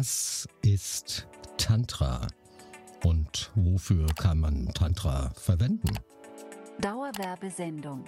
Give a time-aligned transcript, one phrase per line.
[0.00, 1.28] Was ist
[1.58, 2.26] Tantra
[3.04, 5.90] und wofür kann man Tantra verwenden?
[6.80, 8.06] Dauerwerbesendung.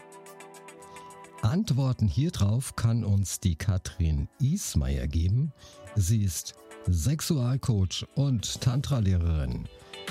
[1.42, 5.52] Antworten hierauf kann uns die Katrin Ismaier geben.
[5.94, 6.54] Sie ist
[6.86, 9.68] Sexualcoach und Tantra-Lehrerin.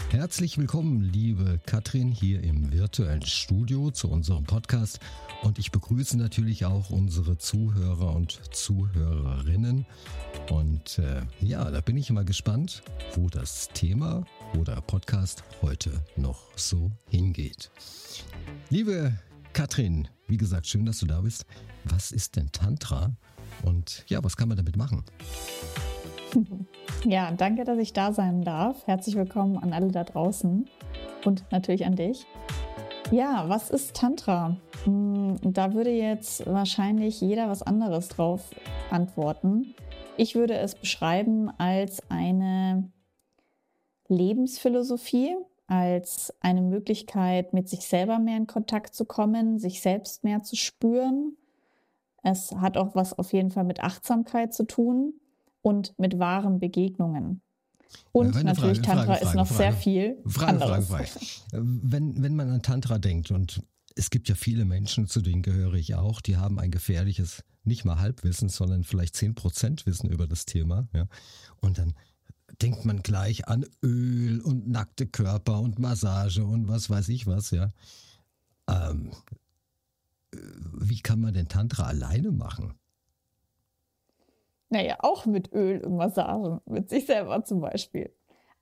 [0.10, 5.00] Herzlich willkommen, liebe Katrin, hier im virtuellen Studio zu unserem Podcast.
[5.42, 9.86] Und ich begrüße natürlich auch unsere Zuhörer und Zuhörerinnen.
[10.50, 12.84] Und äh, ja, da bin ich mal gespannt,
[13.16, 14.26] wo das Thema
[14.60, 17.72] oder Podcast heute noch so hingeht.
[18.70, 19.18] Liebe
[19.54, 21.46] Katrin, wie gesagt, schön, dass du da bist.
[21.86, 23.16] Was ist denn Tantra?
[23.64, 25.04] Und ja, was kann man damit machen?
[27.06, 28.86] Ja, danke, dass ich da sein darf.
[28.86, 30.70] Herzlich willkommen an alle da draußen
[31.26, 32.28] und natürlich an dich.
[33.10, 34.58] Ja, was ist Tantra?
[34.84, 38.52] Hm, da würde jetzt wahrscheinlich jeder was anderes drauf
[38.92, 39.74] antworten.
[40.16, 42.92] Ich würde es beschreiben als eine
[44.08, 45.36] Lebensphilosophie,
[45.68, 50.56] als eine Möglichkeit, mit sich selber mehr in Kontakt zu kommen, sich selbst mehr zu
[50.56, 51.36] spüren.
[52.22, 55.16] Es hat auch was auf jeden Fall mit Achtsamkeit zu tun
[55.62, 57.42] und mit wahren Begegnungen.
[58.12, 60.18] Und ja, natürlich Frage, Tantra Frage, ist noch Frage, sehr viel.
[60.40, 60.88] Anderes.
[60.88, 61.10] Frage.
[61.52, 63.62] Wenn, wenn man an Tantra denkt und
[63.96, 67.86] es gibt ja viele Menschen, zu denen gehöre ich auch, die haben ein gefährliches, nicht
[67.86, 70.88] mal Halbwissen, sondern vielleicht zehn Prozent Wissen über das Thema.
[70.94, 71.08] Ja?
[71.60, 71.94] Und dann
[72.62, 77.52] denkt man gleich an Öl und nackte Körper und Massage und was weiß ich was,
[77.52, 77.72] ja.
[78.70, 79.12] Ähm,
[80.74, 82.74] wie kann man denn Tantra alleine machen?
[84.72, 88.10] Naja, auch mit Öl und Massagen, mit sich selber zum Beispiel.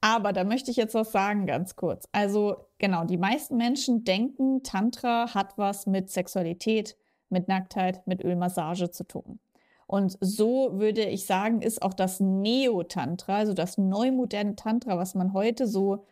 [0.02, 2.08] Aber da möchte ich jetzt was sagen, ganz kurz.
[2.12, 6.98] Also genau, die meisten Menschen denken, Tantra hat was mit Sexualität,
[7.30, 9.40] mit Nacktheit, mit Ölmassage zu tun.
[9.86, 15.34] Und so würde ich sagen, ist auch das Neo-Tantra, also das neumoderne Tantra, was man
[15.34, 16.06] heute so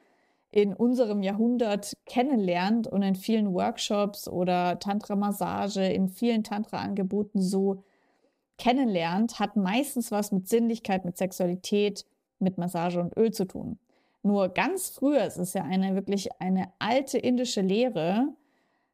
[0.52, 7.84] in unserem Jahrhundert kennenlernt und in vielen Workshops oder Tantra-Massage, in vielen Tantra-Angeboten so
[8.58, 12.06] kennenlernt, hat meistens was mit Sinnlichkeit, mit Sexualität,
[12.40, 13.80] mit Massage und Öl zu tun.
[14.24, 18.28] Nur ganz früher, es ist ja eine wirklich eine alte indische Lehre,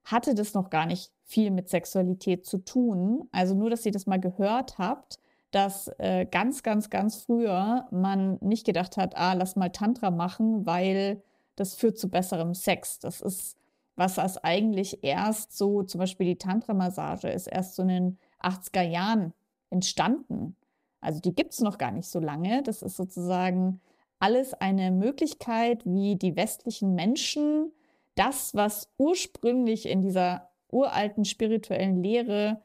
[0.03, 3.27] hatte das noch gar nicht viel mit Sexualität zu tun.
[3.31, 5.19] Also nur, dass ihr das mal gehört habt,
[5.51, 10.65] dass äh, ganz, ganz, ganz früher man nicht gedacht hat, ah, lass mal Tantra machen,
[10.65, 11.23] weil
[11.55, 12.99] das führt zu besserem Sex.
[12.99, 13.57] Das ist
[13.95, 18.81] was das eigentlich erst so, zum Beispiel die Tantra-Massage ist erst so in den 80er
[18.81, 19.33] Jahren
[19.73, 20.55] entstanden.
[21.01, 22.63] Also die gibt es noch gar nicht so lange.
[22.63, 23.81] Das ist sozusagen
[24.19, 27.73] alles eine Möglichkeit, wie die westlichen Menschen
[28.15, 32.61] das, was ursprünglich in dieser uralten spirituellen Lehre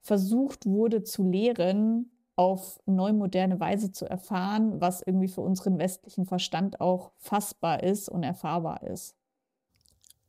[0.00, 6.80] versucht wurde zu lehren, auf neumoderne Weise zu erfahren, was irgendwie für unseren westlichen Verstand
[6.80, 9.14] auch fassbar ist und erfahrbar ist.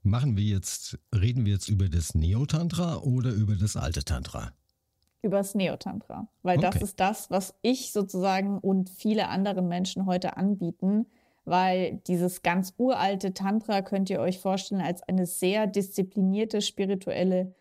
[0.03, 4.52] Machen wir jetzt, reden wir jetzt über das Neotantra oder über das alte Tantra?
[5.22, 6.70] Übers Neotantra, weil okay.
[6.72, 11.08] das ist das, was ich sozusagen und viele andere Menschen heute anbieten,
[11.46, 17.54] weil dieses ganz uralte Tantra könnt ihr euch vorstellen als eine sehr disziplinierte spirituelle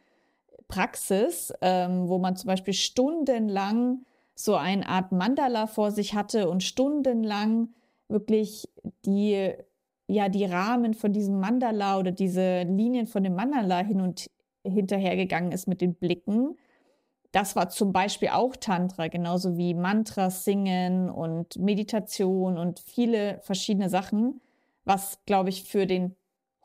[0.68, 4.04] Praxis, ähm, wo man zum Beispiel stundenlang
[4.34, 7.70] so eine Art Mandala vor sich hatte und stundenlang
[8.08, 8.68] wirklich
[9.04, 9.52] die
[10.06, 14.26] ja die Rahmen von diesem Mandala oder diese Linien von dem Mandala hin und
[14.64, 16.56] hinterher gegangen ist mit den Blicken
[17.32, 23.88] das war zum Beispiel auch Tantra, genauso wie Mantras singen und Meditation und viele verschiedene
[23.88, 24.40] Sachen,
[24.84, 26.16] was, glaube ich, für den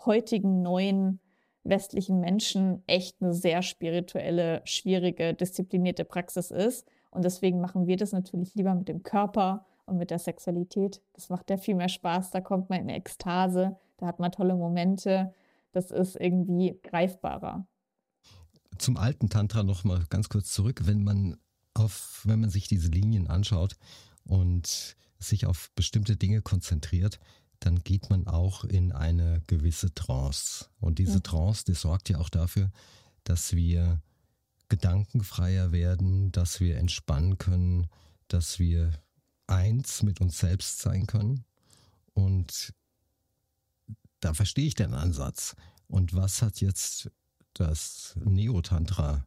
[0.05, 1.19] heutigen neuen
[1.63, 6.87] westlichen Menschen echt eine sehr spirituelle, schwierige, disziplinierte Praxis ist.
[7.11, 11.01] Und deswegen machen wir das natürlich lieber mit dem Körper und mit der Sexualität.
[11.13, 14.55] Das macht ja viel mehr Spaß, da kommt man in Ekstase, da hat man tolle
[14.55, 15.33] Momente,
[15.71, 17.67] das ist irgendwie greifbarer
[18.77, 21.37] zum alten Tantra noch mal ganz kurz zurück, wenn man
[21.73, 23.75] auf, wenn man sich diese Linien anschaut
[24.23, 27.19] und sich auf bestimmte Dinge konzentriert,
[27.59, 30.65] dann geht man auch in eine gewisse Trance.
[30.79, 32.71] Und diese Trance, die sorgt ja auch dafür,
[33.23, 34.01] dass wir
[34.69, 37.87] gedankenfreier werden, dass wir entspannen können,
[38.27, 38.93] dass wir
[39.47, 41.45] eins mit uns selbst sein können.
[42.13, 42.73] Und
[44.19, 45.55] da verstehe ich den Ansatz.
[45.87, 47.11] Und was hat jetzt
[47.59, 49.25] das Neotantra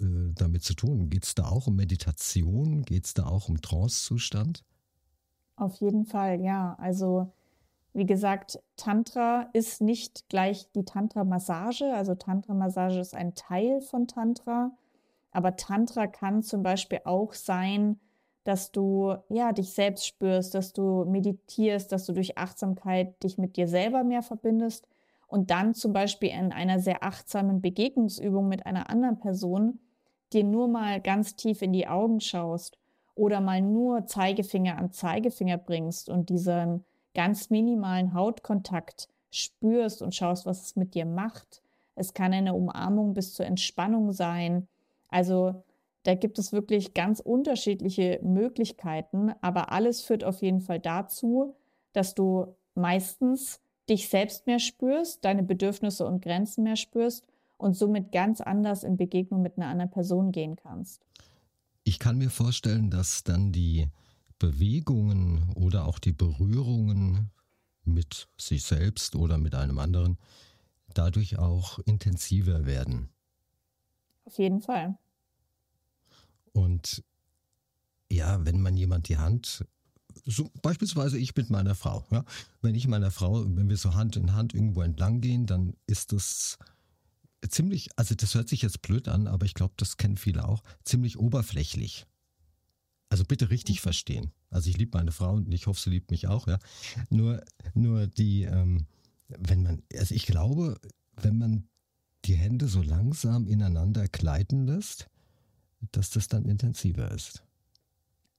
[0.00, 1.10] äh, damit zu tun?
[1.10, 2.82] Geht es da auch um Meditation?
[2.82, 4.64] Geht es da auch um Trancezustand?
[5.56, 6.74] Auf jeden Fall, ja.
[6.78, 7.32] Also
[7.92, 11.92] wie gesagt, Tantra ist nicht gleich die Tantra-Massage.
[11.92, 14.70] Also Tantra-Massage ist ein Teil von Tantra.
[15.32, 17.98] Aber Tantra kann zum Beispiel auch sein,
[18.44, 23.56] dass du ja dich selbst spürst, dass du meditierst, dass du durch Achtsamkeit dich mit
[23.56, 24.86] dir selber mehr verbindest
[25.30, 29.78] und dann zum Beispiel in einer sehr achtsamen Begegnungsübung mit einer anderen Person
[30.32, 32.78] dir nur mal ganz tief in die Augen schaust
[33.14, 36.84] oder mal nur Zeigefinger an Zeigefinger bringst und diesen
[37.14, 41.62] ganz minimalen Hautkontakt spürst und schaust, was es mit dir macht.
[41.94, 44.66] Es kann eine Umarmung bis zur Entspannung sein.
[45.08, 45.62] Also
[46.02, 51.54] da gibt es wirklich ganz unterschiedliche Möglichkeiten, aber alles führt auf jeden Fall dazu,
[51.92, 57.26] dass du meistens dich selbst mehr spürst, deine Bedürfnisse und Grenzen mehr spürst
[57.58, 61.02] und somit ganz anders in Begegnung mit einer anderen Person gehen kannst.
[61.84, 63.88] Ich kann mir vorstellen, dass dann die
[64.38, 67.30] Bewegungen oder auch die Berührungen
[67.84, 70.18] mit sich selbst oder mit einem anderen
[70.94, 73.10] dadurch auch intensiver werden.
[74.24, 74.96] Auf jeden Fall.
[76.52, 77.02] Und
[78.10, 79.64] ja, wenn man jemand die Hand,
[80.24, 82.24] so beispielsweise ich mit meiner Frau, ja,
[82.62, 86.12] wenn ich meiner Frau, wenn wir so Hand in Hand irgendwo entlang gehen, dann ist
[86.12, 86.58] das
[87.48, 90.62] ziemlich, also das hört sich jetzt blöd an, aber ich glaube, das kennen viele auch,
[90.84, 92.06] ziemlich oberflächlich.
[93.08, 93.82] Also bitte richtig mhm.
[93.82, 94.32] verstehen.
[94.50, 96.58] Also ich liebe meine Frau und ich hoffe, sie liebt mich auch, ja.
[97.08, 97.42] Nur,
[97.74, 98.86] nur die, ähm,
[99.28, 100.78] wenn man, also ich glaube,
[101.16, 101.68] wenn man
[102.24, 105.08] die Hände so langsam ineinander gleiten lässt,
[105.92, 107.42] dass das dann intensiver ist.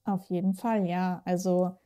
[0.03, 1.21] Auf jeden Fall, ja.
[1.25, 1.77] Also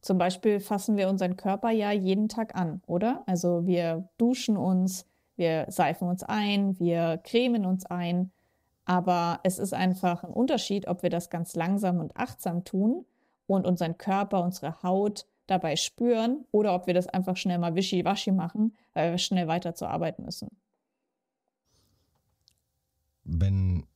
[0.00, 3.22] zum Beispiel fassen wir unseren Körper ja jeden Tag an, oder?
[3.26, 5.06] Also wir duschen uns,
[5.36, 8.30] wir seifen uns ein, wir cremen uns ein.
[8.84, 13.04] Aber es ist einfach ein Unterschied, ob wir das ganz langsam und achtsam tun
[13.46, 18.32] und unseren Körper, unsere Haut dabei spüren oder ob wir das einfach schnell mal wischiwaschi
[18.32, 20.48] machen, weil wir schnell weiter zur Arbeit müssen.
[23.24, 23.86] Wenn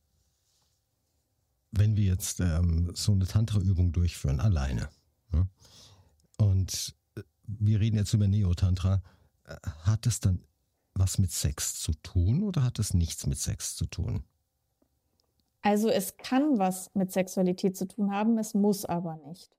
[1.73, 4.89] wenn wir jetzt ähm, so eine Tantra-Übung durchführen, alleine,
[5.33, 5.47] ja,
[6.37, 9.01] und äh, wir reden jetzt über Neo-Tantra,
[9.45, 10.43] äh, hat es dann
[10.93, 14.23] was mit Sex zu tun oder hat es nichts mit Sex zu tun?
[15.61, 19.49] Also es kann was mit Sexualität zu tun haben, es muss aber nicht.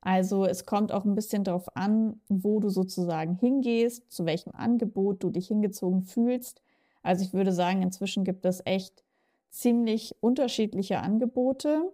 [0.00, 5.22] Also es kommt auch ein bisschen darauf an, wo du sozusagen hingehst, zu welchem Angebot
[5.24, 6.62] du dich hingezogen fühlst.
[7.02, 9.03] Also ich würde sagen, inzwischen gibt es echt
[9.54, 11.92] ziemlich unterschiedliche Angebote.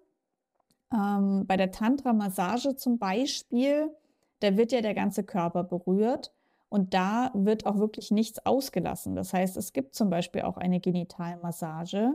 [0.92, 3.94] Ähm, bei der Tantra-Massage zum Beispiel,
[4.40, 6.32] da wird ja der ganze Körper berührt
[6.68, 9.14] und da wird auch wirklich nichts ausgelassen.
[9.14, 12.14] Das heißt, es gibt zum Beispiel auch eine Genitalmassage,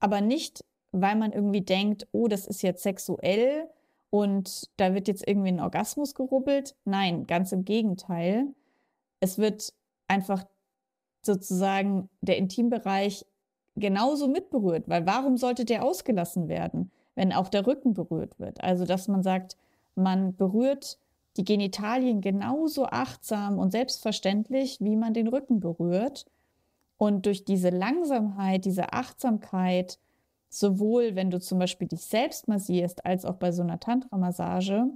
[0.00, 3.68] aber nicht, weil man irgendwie denkt, oh, das ist jetzt sexuell
[4.10, 6.74] und da wird jetzt irgendwie ein Orgasmus gerubbelt.
[6.84, 8.46] Nein, ganz im Gegenteil.
[9.20, 9.74] Es wird
[10.06, 10.44] einfach
[11.22, 13.26] sozusagen der Intimbereich
[13.78, 18.62] genauso mitberührt, weil warum sollte der ausgelassen werden, wenn auch der Rücken berührt wird?
[18.62, 19.56] Also, dass man sagt,
[19.94, 20.98] man berührt
[21.36, 26.26] die Genitalien genauso achtsam und selbstverständlich, wie man den Rücken berührt.
[26.96, 29.98] Und durch diese Langsamkeit, diese Achtsamkeit,
[30.48, 34.86] sowohl wenn du zum Beispiel dich selbst massierst, als auch bei so einer Tantra-Massage,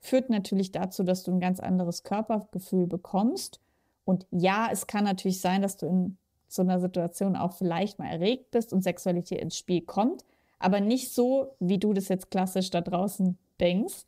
[0.00, 3.60] führt natürlich dazu, dass du ein ganz anderes Körpergefühl bekommst.
[4.04, 6.18] Und ja, es kann natürlich sein, dass du in
[6.50, 10.24] so einer Situation auch vielleicht mal erregt bist und Sexualität ins Spiel kommt,
[10.58, 14.06] aber nicht so, wie du das jetzt klassisch da draußen denkst.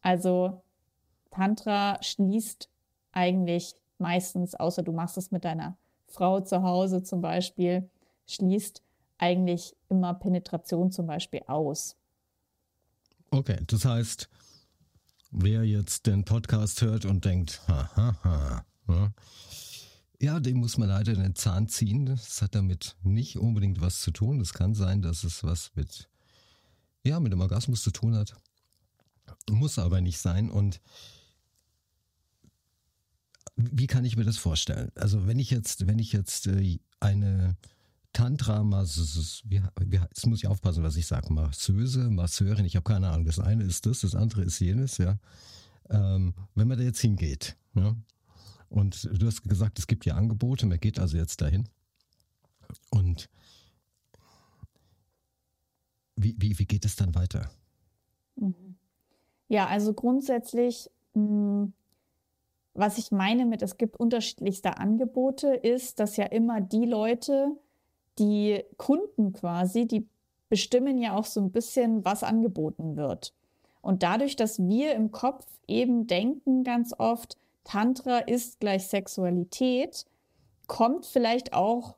[0.00, 0.62] Also
[1.32, 2.68] Tantra schließt
[3.10, 7.90] eigentlich meistens, außer du machst es mit deiner Frau zu Hause zum Beispiel,
[8.28, 8.82] schließt
[9.18, 11.96] eigentlich immer Penetration zum Beispiel aus.
[13.30, 14.28] Okay, das heißt,
[15.32, 19.12] wer jetzt den Podcast hört und denkt, haha, ha, ha,
[20.22, 22.06] ja, dem muss man leider den Zahn ziehen.
[22.06, 24.40] Das hat damit nicht unbedingt was zu tun.
[24.40, 26.08] Es kann sein, dass es was mit,
[27.02, 28.36] ja, mit dem Orgasmus zu tun hat.
[29.50, 30.48] Muss aber nicht sein.
[30.48, 30.80] Und
[33.56, 34.92] wie kann ich mir das vorstellen?
[34.94, 37.56] Also wenn ich jetzt, wenn ich jetzt äh, eine
[38.12, 43.26] Tantra, jetzt muss ich aufpassen, was ich sage, Masseuse, Masseurin, ich habe keine Ahnung.
[43.26, 45.18] Das eine ist das, das andere ist jenes, ja.
[45.90, 47.96] Ähm, wenn man da jetzt hingeht, ja,
[48.72, 51.68] und du hast gesagt, es gibt ja Angebote, man geht also jetzt dahin.
[52.90, 53.28] Und
[56.16, 57.50] wie, wie, wie geht es dann weiter?
[59.48, 61.74] Ja, also grundsätzlich, hm,
[62.72, 67.48] was ich meine mit, es gibt unterschiedlichste Angebote, ist, dass ja immer die Leute,
[68.18, 70.08] die Kunden quasi, die
[70.48, 73.34] bestimmen ja auch so ein bisschen, was angeboten wird.
[73.82, 80.06] Und dadurch, dass wir im Kopf eben denken ganz oft, Tantra ist gleich Sexualität,
[80.66, 81.96] kommt vielleicht auch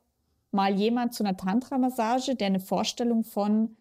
[0.51, 3.75] mal jemand zu einer Tantra-Massage, der eine Vorstellung von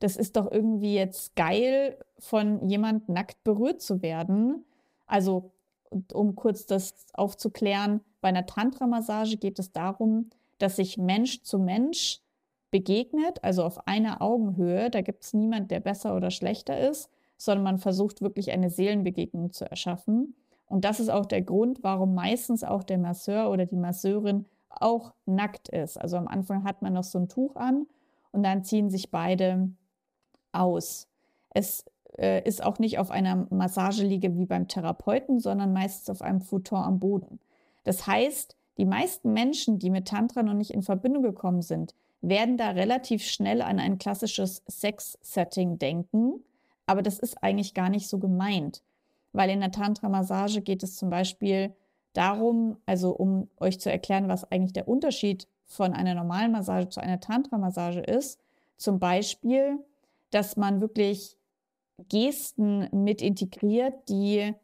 [0.00, 4.64] das ist doch irgendwie jetzt geil, von jemand nackt berührt zu werden.
[5.06, 5.52] Also,
[6.12, 12.20] um kurz das aufzuklären, bei einer Tantra-Massage geht es darum, dass sich Mensch zu Mensch
[12.70, 14.90] begegnet, also auf einer Augenhöhe.
[14.90, 19.52] Da gibt es niemand, der besser oder schlechter ist, sondern man versucht wirklich eine Seelenbegegnung
[19.52, 20.34] zu erschaffen.
[20.70, 25.12] Und das ist auch der Grund, warum meistens auch der Masseur oder die Masseurin auch
[25.26, 26.00] nackt ist.
[26.00, 27.86] Also am Anfang hat man noch so ein Tuch an
[28.30, 29.68] und dann ziehen sich beide
[30.52, 31.08] aus.
[31.52, 31.84] Es
[32.16, 36.84] äh, ist auch nicht auf einer Massageliege wie beim Therapeuten, sondern meistens auf einem Futon
[36.84, 37.40] am Boden.
[37.82, 42.56] Das heißt, die meisten Menschen, die mit Tantra noch nicht in Verbindung gekommen sind, werden
[42.56, 46.44] da relativ schnell an ein klassisches Sex-Setting denken.
[46.86, 48.82] Aber das ist eigentlich gar nicht so gemeint,
[49.32, 51.74] weil in der Tantra-Massage geht es zum Beispiel
[52.12, 57.00] darum, also um euch zu erklären, was eigentlich der Unterschied von einer normalen Massage zu
[57.00, 58.40] einer Tantra-Massage ist.
[58.76, 59.78] Zum Beispiel,
[60.30, 61.36] dass man wirklich
[62.08, 64.54] Gesten mit integriert, die,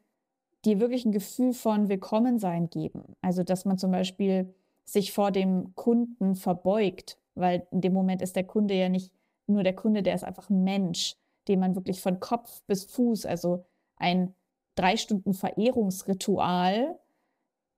[0.64, 3.14] die wirklich ein Gefühl von Willkommensein geben.
[3.20, 4.52] Also, dass man zum Beispiel
[4.84, 9.12] sich vor dem Kunden verbeugt weil in dem Moment ist der Kunde ja nicht
[9.46, 11.14] nur der Kunde, der ist einfach ein Mensch,
[11.46, 13.64] den man wirklich von Kopf bis Fuß, also
[13.96, 14.34] ein
[14.76, 16.98] drei Stunden Verehrungsritual,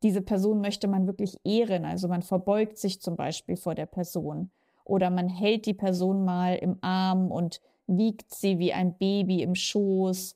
[0.02, 1.84] diese Person möchte man wirklich ehren.
[1.84, 4.50] Also man verbeugt sich zum Beispiel vor der Person
[4.84, 9.54] oder man hält die Person mal im Arm und wiegt sie wie ein Baby im
[9.54, 10.34] Schoß.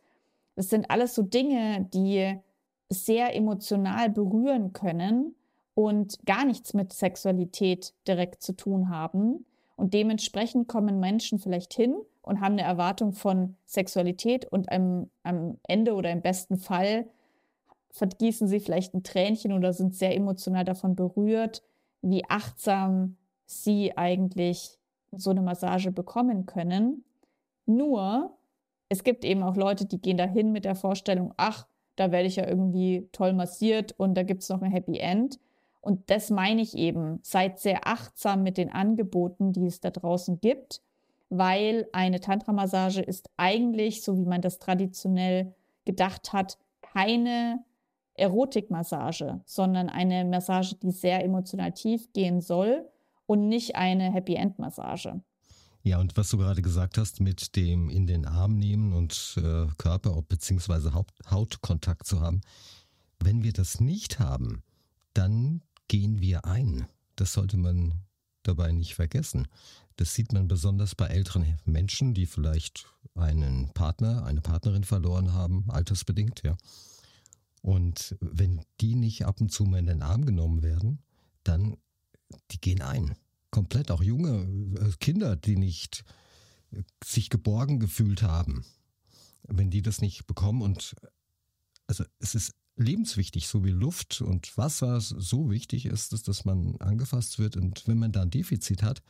[0.56, 2.38] Das sind alles so Dinge, die
[2.88, 5.34] sehr emotional berühren können
[5.74, 9.46] und gar nichts mit Sexualität direkt zu tun haben.
[9.76, 15.58] Und dementsprechend kommen Menschen vielleicht hin und haben eine Erwartung von Sexualität und am, am
[15.64, 17.06] Ende oder im besten Fall
[17.90, 21.62] vergießen sie vielleicht ein Tränchen oder sind sehr emotional davon berührt,
[22.00, 24.78] wie achtsam sie eigentlich
[25.12, 27.04] so eine Massage bekommen können.
[27.66, 28.32] Nur,
[28.88, 32.36] es gibt eben auch Leute, die gehen dahin mit der Vorstellung, ach, da werde ich
[32.36, 35.38] ja irgendwie toll massiert und da gibt es noch ein Happy End.
[35.82, 37.18] Und das meine ich eben.
[37.22, 40.80] Seid sehr achtsam mit den Angeboten, die es da draußen gibt,
[41.38, 45.54] weil eine Tantra-Massage ist eigentlich, so wie man das traditionell
[45.86, 47.64] gedacht hat, keine
[48.14, 52.86] Erotikmassage, sondern eine Massage, die sehr emotional tief gehen soll
[53.24, 55.22] und nicht eine Happy End Massage.
[55.82, 59.66] Ja, und was du gerade gesagt hast mit dem in den Arm nehmen und äh,
[59.78, 60.90] Körper- bzw.
[61.30, 62.42] Hautkontakt zu haben,
[63.20, 64.62] wenn wir das nicht haben,
[65.14, 66.86] dann gehen wir ein.
[67.16, 67.94] Das sollte man
[68.42, 69.48] dabei nicht vergessen.
[69.96, 75.70] Das sieht man besonders bei älteren Menschen, die vielleicht einen Partner, eine Partnerin verloren haben,
[75.70, 76.56] altersbedingt, ja.
[77.60, 80.98] Und wenn die nicht ab und zu mal in den Arm genommen werden,
[81.44, 81.76] dann
[82.50, 83.16] die gehen ein.
[83.50, 86.04] Komplett auch junge äh, Kinder, die nicht
[86.72, 88.64] äh, sich geborgen gefühlt haben.
[89.44, 90.96] Wenn die das nicht bekommen und
[91.86, 96.76] also es ist lebenswichtig, so wie Luft und Wasser so wichtig ist, dass, dass man
[96.80, 97.56] angefasst wird.
[97.56, 99.02] Und wenn man da ein Defizit hat,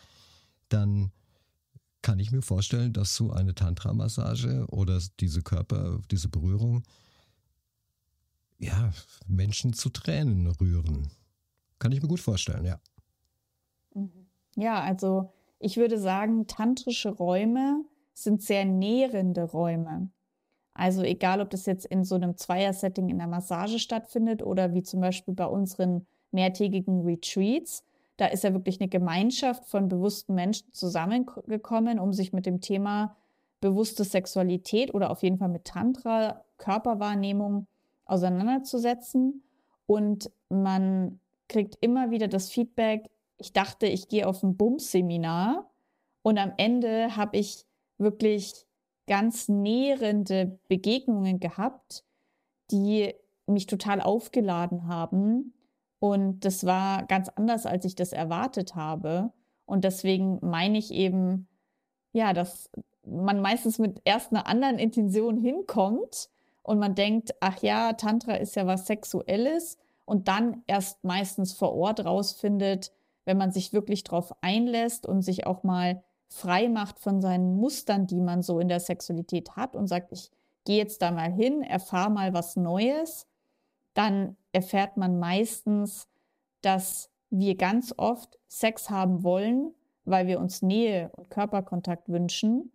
[0.72, 1.12] dann
[2.02, 6.82] kann ich mir vorstellen, dass so eine Tantra-Massage oder diese Körper, diese Berührung,
[8.58, 8.92] ja,
[9.26, 11.10] Menschen zu Tränen rühren.
[11.78, 12.80] Kann ich mir gut vorstellen, ja.
[13.94, 14.26] Mhm.
[14.56, 20.10] Ja, also ich würde sagen, tantrische Räume sind sehr nährende Räume.
[20.74, 24.82] Also egal, ob das jetzt in so einem Zweier-Setting in der Massage stattfindet oder wie
[24.82, 27.84] zum Beispiel bei unseren mehrtägigen Retreats,
[28.22, 33.16] da ist ja wirklich eine Gemeinschaft von bewussten Menschen zusammengekommen, um sich mit dem Thema
[33.60, 37.66] bewusste Sexualität oder auf jeden Fall mit Tantra, Körperwahrnehmung
[38.04, 39.42] auseinanderzusetzen.
[39.86, 45.68] Und man kriegt immer wieder das Feedback, ich dachte, ich gehe auf ein Bums-Seminar
[46.22, 47.66] und am Ende habe ich
[47.98, 48.66] wirklich
[49.08, 52.04] ganz nährende Begegnungen gehabt,
[52.70, 53.14] die
[53.46, 55.54] mich total aufgeladen haben.
[56.02, 59.30] Und das war ganz anders, als ich das erwartet habe.
[59.66, 61.46] Und deswegen meine ich eben,
[62.12, 62.70] ja, dass
[63.06, 66.28] man meistens mit erst einer anderen Intention hinkommt
[66.64, 71.72] und man denkt, ach ja, Tantra ist ja was Sexuelles und dann erst meistens vor
[71.72, 72.90] Ort rausfindet,
[73.24, 78.08] wenn man sich wirklich drauf einlässt und sich auch mal frei macht von seinen Mustern,
[78.08, 80.32] die man so in der Sexualität hat und sagt, ich
[80.64, 83.28] gehe jetzt da mal hin, erfahre mal was Neues,
[83.94, 86.08] dann erfährt man meistens,
[86.60, 92.70] dass wir ganz oft Sex haben wollen, weil wir uns Nähe und Körperkontakt wünschen.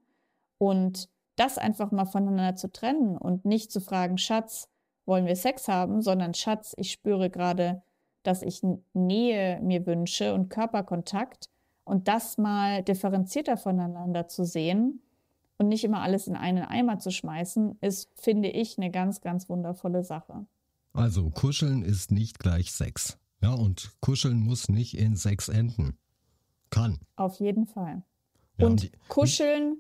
[0.58, 4.70] Und das einfach mal voneinander zu trennen und nicht zu fragen, Schatz,
[5.06, 7.82] wollen wir Sex haben, sondern Schatz, ich spüre gerade,
[8.24, 8.62] dass ich
[8.94, 11.50] Nähe mir wünsche und Körperkontakt.
[11.86, 15.02] Und das mal differenzierter voneinander zu sehen,
[15.58, 19.50] und nicht immer alles in einen Eimer zu schmeißen, ist, finde ich, eine ganz, ganz
[19.50, 20.46] wundervolle Sache.
[20.98, 23.20] Also kuscheln ist nicht gleich Sex.
[23.40, 26.00] Ja, und kuscheln muss nicht in Sex enden.
[26.72, 26.98] Kann.
[27.16, 28.04] Auf jeden Fall.
[28.58, 29.80] Ja, und, und kuscheln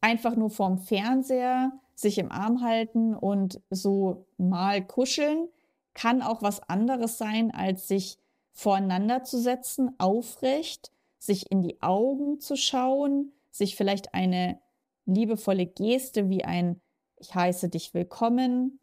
[0.00, 5.48] einfach nur vorm Fernseher, sich im Arm halten und so mal kuscheln,
[5.92, 8.18] kann auch was anderes sein, als sich
[8.52, 14.58] voreinander zu setzen, aufrecht, sich in die Augen zu schauen, sich vielleicht eine
[15.04, 16.80] liebevolle Geste wie ein
[17.18, 18.80] Ich heiße dich willkommen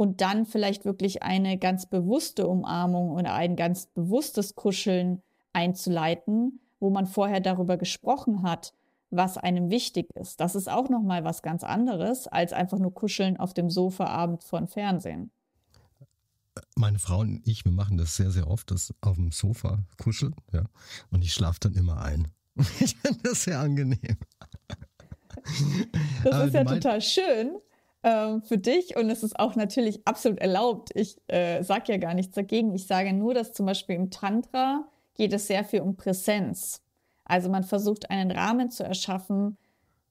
[0.00, 5.20] und dann vielleicht wirklich eine ganz bewusste Umarmung oder ein ganz bewusstes Kuscheln
[5.52, 8.72] einzuleiten, wo man vorher darüber gesprochen hat,
[9.10, 10.40] was einem wichtig ist.
[10.40, 14.06] Das ist auch noch mal was ganz anderes als einfach nur kuscheln auf dem Sofa
[14.06, 15.32] abends vor dem Fernsehen.
[16.76, 20.34] Meine Frau und ich, wir machen das sehr, sehr oft, das auf dem Sofa kuscheln,
[20.50, 20.64] ja.
[21.10, 22.28] Und ich schlafe dann immer ein.
[22.80, 24.16] Ich finde das sehr angenehm.
[26.24, 27.58] Das Aber ist ja total schön
[28.02, 30.90] ähm, für dich und es ist auch natürlich absolut erlaubt.
[30.94, 32.74] Ich äh, sage ja gar nichts dagegen.
[32.74, 36.82] Ich sage nur, dass zum Beispiel im Tantra geht es sehr viel um Präsenz.
[37.24, 39.58] Also man versucht einen Rahmen zu erschaffen,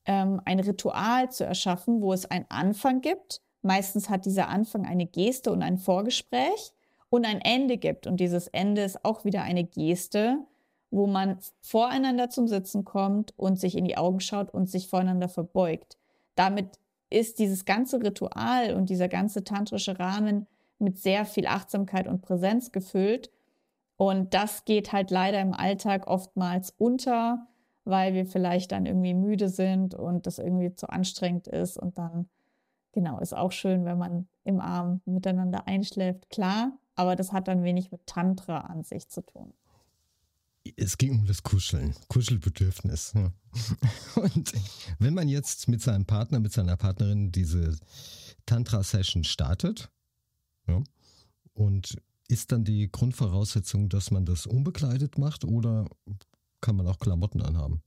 [0.05, 3.41] ähm, ein Ritual zu erschaffen, wo es einen Anfang gibt.
[3.61, 6.73] Meistens hat dieser Anfang eine Geste und ein Vorgespräch
[7.09, 8.07] und ein Ende gibt.
[8.07, 10.37] Und dieses Ende ist auch wieder eine Geste,
[10.91, 15.27] wo man voreinander zum Sitzen kommt und sich in die Augen schaut und sich voreinander
[15.27, 15.97] verbeugt.
[16.35, 16.79] Damit
[17.09, 20.47] ist dieses ganze Ritual und dieser ganze tantrische Rahmen
[20.77, 23.31] mit sehr viel Achtsamkeit und Präsenz gefüllt.
[23.97, 27.47] Und das geht halt leider im Alltag oftmals unter,
[27.83, 31.77] weil wir vielleicht dann irgendwie müde sind und das irgendwie zu anstrengend ist.
[31.77, 32.29] Und dann,
[32.93, 36.77] genau, ist auch schön, wenn man im Arm miteinander einschläft, klar.
[36.95, 39.53] Aber das hat dann wenig mit Tantra an sich zu tun
[40.79, 43.13] es ging um das Kuscheln, Kuschelbedürfnis.
[44.15, 44.53] Und
[44.99, 47.77] wenn man jetzt mit seinem Partner, mit seiner Partnerin diese
[48.45, 49.89] Tantra-Session startet,
[50.67, 50.81] ja,
[51.53, 55.85] und ist dann die Grundvoraussetzung, dass man das unbekleidet macht oder
[56.61, 57.81] kann man auch Klamotten anhaben?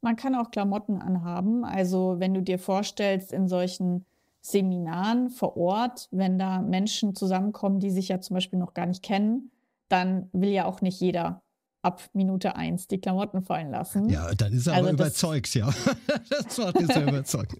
[0.00, 1.64] Man kann auch Klamotten anhaben.
[1.64, 4.06] Also wenn du dir vorstellst, in solchen
[4.40, 9.02] Seminaren vor Ort, wenn da Menschen zusammenkommen, die sich ja zum Beispiel noch gar nicht
[9.02, 9.50] kennen,
[9.88, 11.43] dann will ja auch nicht jeder
[11.84, 14.08] ab Minute eins die Klamotten fallen lassen.
[14.08, 15.70] Ja, dann ist er also aber überzeugt, ja.
[16.30, 17.54] das macht sehr überzeugt.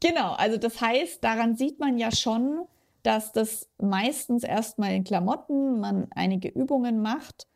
[0.00, 2.64] Genau, also das heißt, daran sieht man ja schon,
[3.02, 7.46] dass das meistens erstmal in Klamotten man einige Übungen macht.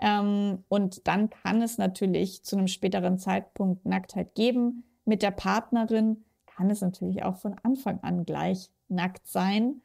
[0.00, 4.84] Ähm, und dann kann es natürlich zu einem späteren Zeitpunkt Nacktheit geben.
[5.04, 9.82] Mit der Partnerin kann es natürlich auch von Anfang an gleich nackt sein.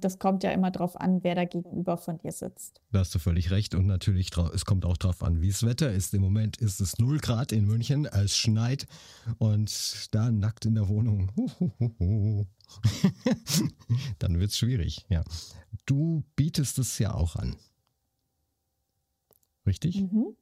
[0.00, 2.80] Das kommt ja immer darauf an, wer da gegenüber von dir sitzt.
[2.92, 3.74] Da hast du völlig recht.
[3.74, 6.14] Und natürlich, es kommt auch darauf an, wie das Wetter ist.
[6.14, 8.86] Im Moment ist es 0 Grad in München, es schneit
[9.38, 11.30] und da nackt in der Wohnung.
[14.18, 15.22] Dann wird es schwierig, ja.
[15.86, 17.56] Du bietest es ja auch an.
[19.66, 20.02] Richtig?
[20.02, 20.36] Mhm.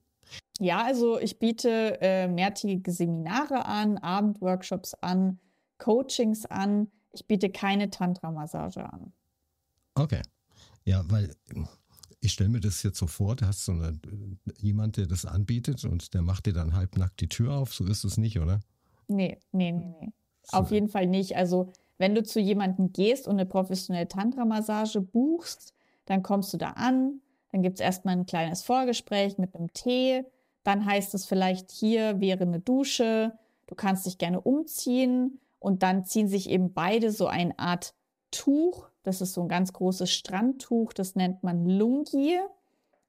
[0.60, 5.38] Ja, also ich biete äh, mehrtägige Seminare an, Abendworkshops an,
[5.78, 9.12] Coachings an ich biete keine Tantra-Massage an.
[9.94, 10.22] Okay.
[10.84, 11.34] Ja, weil
[12.20, 13.98] ich stelle mir das jetzt so vor, da hast du eine,
[14.58, 17.74] jemand, der das anbietet und der macht dir dann halbnackt die Tür auf.
[17.74, 18.60] So ist es nicht, oder?
[19.08, 20.12] Nee, nee, nee, nee.
[20.42, 20.58] So.
[20.58, 21.36] Auf jeden Fall nicht.
[21.36, 25.74] Also, wenn du zu jemandem gehst und eine professionelle Tantra-Massage buchst,
[26.06, 27.20] dann kommst du da an,
[27.52, 30.24] dann gibt es erstmal ein kleines Vorgespräch mit einem Tee,
[30.64, 36.04] dann heißt es vielleicht, hier wäre eine Dusche, du kannst dich gerne umziehen und dann
[36.04, 37.94] ziehen sich eben beide so eine Art
[38.30, 42.38] Tuch, das ist so ein ganz großes Strandtuch, das nennt man Lungi,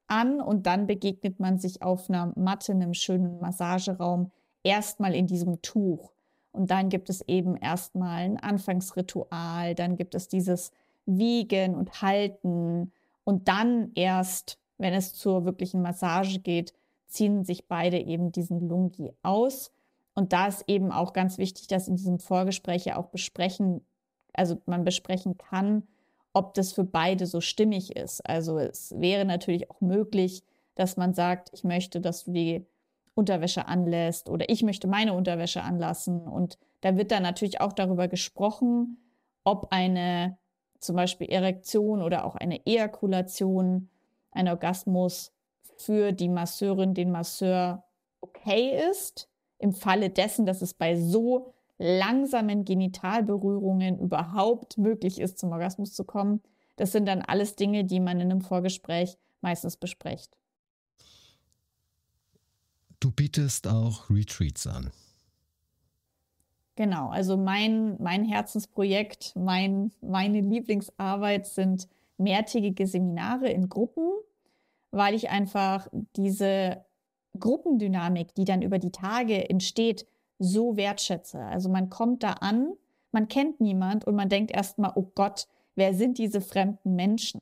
[0.06, 0.40] an.
[0.40, 4.30] Und dann begegnet man sich auf einer Matte in einem schönen Massageraum
[4.62, 6.12] erstmal in diesem Tuch.
[6.52, 10.72] Und dann gibt es eben erstmal ein Anfangsritual, dann gibt es dieses
[11.04, 12.90] Wiegen und Halten.
[13.24, 16.72] Und dann erst, wenn es zur wirklichen Massage geht,
[17.06, 19.72] ziehen sich beide eben diesen Lungi aus
[20.16, 23.84] und da ist eben auch ganz wichtig, dass in diesem Vorgespräch ja auch besprechen,
[24.32, 25.86] also man besprechen kann,
[26.32, 28.26] ob das für beide so stimmig ist.
[28.26, 30.42] Also es wäre natürlich auch möglich,
[30.74, 32.66] dass man sagt, ich möchte, dass du die
[33.14, 36.26] Unterwäsche anlässt oder ich möchte meine Unterwäsche anlassen.
[36.26, 38.96] Und da wird dann natürlich auch darüber gesprochen,
[39.44, 40.38] ob eine
[40.80, 43.90] zum Beispiel Erektion oder auch eine Ejakulation,
[44.30, 45.34] ein Orgasmus
[45.76, 47.84] für die Masseurin, den Masseur
[48.22, 55.52] okay ist im Falle dessen, dass es bei so langsamen Genitalberührungen überhaupt möglich ist, zum
[55.52, 56.42] Orgasmus zu kommen.
[56.76, 60.36] Das sind dann alles Dinge, die man in einem Vorgespräch meistens bespricht.
[63.00, 64.90] Du bietest auch Retreats an.
[66.76, 71.88] Genau, also mein, mein Herzensprojekt, mein, meine Lieblingsarbeit sind
[72.18, 74.10] mehrtägige Seminare in Gruppen,
[74.90, 76.84] weil ich einfach diese
[77.38, 80.06] Gruppendynamik, die dann über die Tage entsteht,
[80.38, 81.40] so wertschätze.
[81.40, 82.72] Also man kommt da an,
[83.12, 87.40] man kennt niemand und man denkt erstmal, oh Gott, wer sind diese fremden Menschen?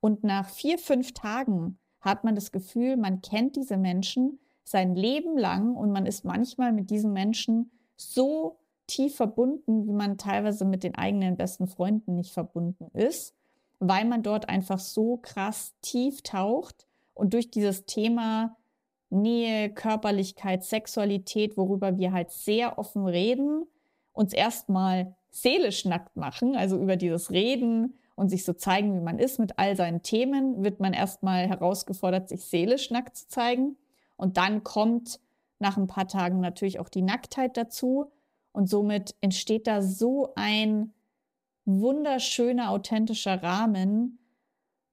[0.00, 5.38] Und nach vier, fünf Tagen hat man das Gefühl, man kennt diese Menschen sein Leben
[5.38, 10.82] lang und man ist manchmal mit diesen Menschen so tief verbunden, wie man teilweise mit
[10.82, 13.34] den eigenen besten Freunden nicht verbunden ist,
[13.78, 18.56] weil man dort einfach so krass tief taucht und durch dieses Thema
[19.14, 23.64] Nähe, Körperlichkeit, Sexualität, worüber wir halt sehr offen reden,
[24.12, 29.18] uns erstmal seelisch nackt machen, also über dieses Reden und sich so zeigen, wie man
[29.18, 33.76] ist mit all seinen Themen, wird man erstmal herausgefordert, sich seelisch nackt zu zeigen.
[34.16, 35.18] Und dann kommt
[35.58, 38.12] nach ein paar Tagen natürlich auch die Nacktheit dazu.
[38.52, 40.92] Und somit entsteht da so ein
[41.64, 44.18] wunderschöner, authentischer Rahmen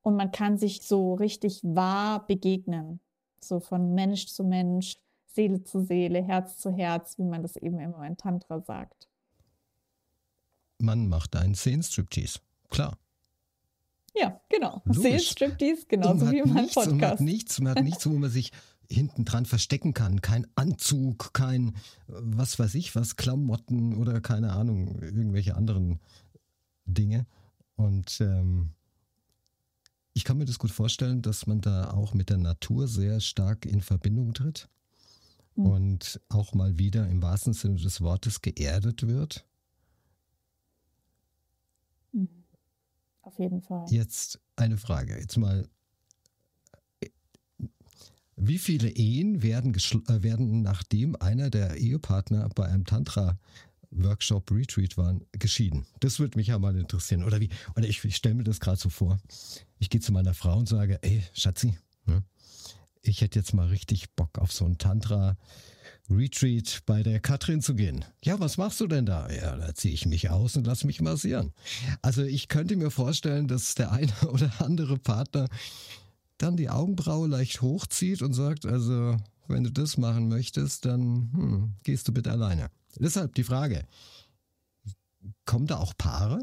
[0.01, 2.99] und man kann sich so richtig wahr begegnen.
[3.43, 7.79] So von Mensch zu Mensch, Seele zu Seele, Herz zu Herz, wie man das eben
[7.79, 9.07] immer in Tantra sagt.
[10.77, 12.97] Man macht einen Szenenstriptease, klar.
[14.13, 14.81] Ja, genau.
[14.91, 16.91] Szenenstriptease, genauso wie mein Podcast.
[16.91, 18.51] Man hat nichts, man hat nichts, wo man sich
[18.91, 20.21] hinten dran verstecken kann.
[20.21, 21.75] Kein Anzug, kein
[22.07, 25.99] was weiß ich was, Klamotten oder keine Ahnung, irgendwelche anderen
[26.85, 27.25] Dinge.
[27.75, 28.71] Und ähm,
[30.13, 33.65] ich kann mir das gut vorstellen, dass man da auch mit der Natur sehr stark
[33.65, 34.67] in Verbindung tritt
[35.55, 35.65] mhm.
[35.65, 39.45] und auch mal wieder im wahrsten Sinne des Wortes geerdet wird.
[42.11, 42.43] Mhm.
[43.21, 43.85] Auf jeden Fall.
[43.89, 45.17] Jetzt eine Frage.
[45.17, 45.67] Jetzt mal
[48.43, 53.37] wie viele Ehen werden, äh, werden nachdem einer der Ehepartner bei einem Tantra
[53.91, 55.85] Workshop Retreat waren, geschieden?
[55.99, 57.23] Das würde mich ja mal interessieren.
[57.23, 57.49] Oder wie?
[57.75, 59.19] Oder ich, ich stelle mir das gerade so vor.
[59.79, 62.23] Ich gehe zu meiner Frau und sage, ey, Schatzi, ne,
[63.01, 65.37] ich hätte jetzt mal richtig Bock auf so einen Tantra
[66.09, 68.05] Retreat bei der Katrin zu gehen.
[68.23, 69.29] Ja, was machst du denn da?
[69.31, 71.53] Ja, da ziehe ich mich aus und lass mich massieren.
[72.01, 75.47] Also ich könnte mir vorstellen, dass der eine oder andere Partner
[76.37, 81.73] dann die Augenbraue leicht hochzieht und sagt, also wenn du das machen möchtest, dann hm,
[81.83, 82.69] gehst du bitte alleine.
[82.99, 83.85] Deshalb die Frage,
[85.45, 86.41] kommen da auch Paare?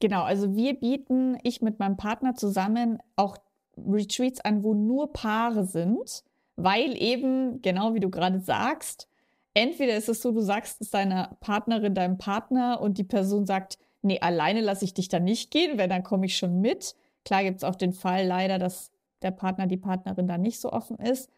[0.00, 3.38] Genau, also wir bieten, ich mit meinem Partner zusammen, auch
[3.76, 6.22] Retreats an, wo nur Paare sind,
[6.56, 9.08] weil eben, genau wie du gerade sagst,
[9.54, 13.78] entweder ist es so, du sagst es deiner Partnerin, deinem Partner und die Person sagt,
[14.02, 16.94] nee, alleine lasse ich dich da nicht gehen, wenn dann komme ich schon mit.
[17.24, 18.90] Klar gibt es auch den Fall leider, dass
[19.22, 21.30] der Partner, die Partnerin da nicht so offen ist.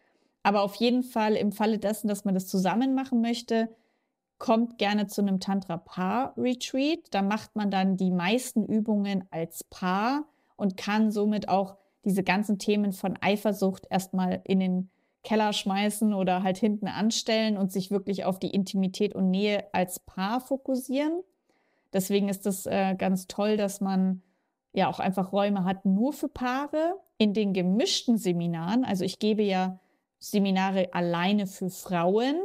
[0.43, 3.69] Aber auf jeden Fall im Falle dessen, dass man das zusammen machen möchte,
[4.37, 7.07] kommt gerne zu einem Tantra-Paar-Retreat.
[7.11, 10.25] Da macht man dann die meisten Übungen als Paar
[10.55, 11.75] und kann somit auch
[12.05, 14.89] diese ganzen Themen von Eifersucht erstmal in den
[15.23, 19.99] Keller schmeißen oder halt hinten anstellen und sich wirklich auf die Intimität und Nähe als
[19.99, 21.21] Paar fokussieren.
[21.91, 24.21] Deswegen ist es äh, ganz toll, dass man
[24.71, 26.95] ja auch einfach Räume hat nur für Paare.
[27.17, 29.77] In den gemischten Seminaren, also ich gebe ja
[30.19, 32.35] Seminare alleine für Frauen,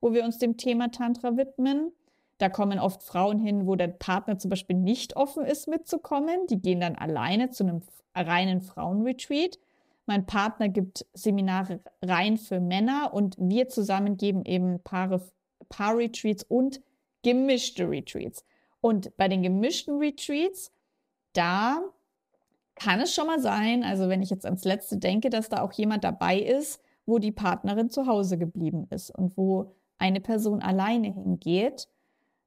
[0.00, 1.92] wo wir uns dem Thema Tantra widmen.
[2.38, 6.46] Da kommen oft Frauen hin, wo der Partner zum Beispiel nicht offen ist, mitzukommen.
[6.48, 7.82] Die gehen dann alleine zu einem
[8.14, 9.58] reinen Frauenretreat.
[10.06, 15.22] Mein Partner gibt Seminare rein für Männer und wir zusammen geben eben Paare,
[15.68, 16.80] Paar-Retreats und
[17.22, 18.44] gemischte Retreats.
[18.80, 20.72] Und bei den gemischten Retreats
[21.32, 21.82] da
[22.74, 25.72] kann es schon mal sein, also wenn ich jetzt ans letzte denke, dass da auch
[25.72, 26.80] jemand dabei ist,
[27.10, 31.88] wo die Partnerin zu Hause geblieben ist und wo eine Person alleine hingeht.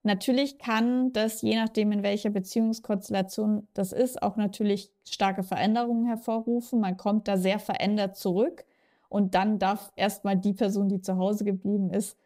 [0.02, 6.80] Natürlich kann das, je nachdem in welcher Beziehungskonstellation das ist, auch natürlich starke Veränderungen hervorrufen.
[6.80, 8.66] Man kommt da sehr verändert zurück
[9.08, 12.18] und dann darf erstmal die Person, die zu Hause geblieben ist,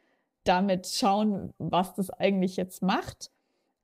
[0.44, 3.32] damit schauen, was das eigentlich jetzt macht.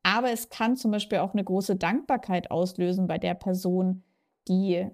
[0.04, 4.04] Aber es kann zum Beispiel auch eine große Dankbarkeit auslösen bei der Person,
[4.48, 4.88] die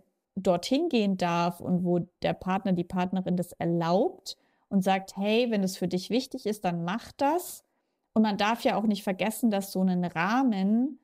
[0.44, 4.38] dorthin gehen darf und wo der Partner, die Partnerin das erlaubt
[4.70, 7.64] und sagt, hey, wenn es für dich wichtig ist, dann mach das.
[8.14, 11.00] Und man darf ja auch nicht vergessen, dass so ein Rahmen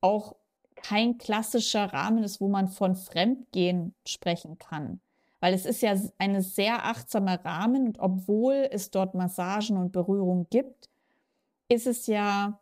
[0.00, 0.36] auch
[0.76, 5.00] kein klassischer Rahmen ist, wo man von Fremdgehen sprechen kann.
[5.40, 10.46] Weil es ist ja ein sehr achtsamer Rahmen und obwohl es dort Massagen und Berührung
[10.50, 10.88] gibt,
[11.68, 12.58] ist es ja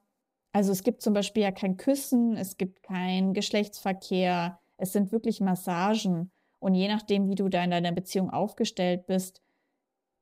[0.56, 5.40] also es gibt zum Beispiel ja kein Küssen, es gibt kein Geschlechtsverkehr, es sind wirklich
[5.40, 6.30] Massagen.
[6.58, 9.42] Und je nachdem, wie du da in deiner Beziehung aufgestellt bist,